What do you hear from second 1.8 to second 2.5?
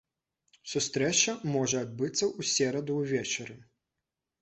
адбыцца ў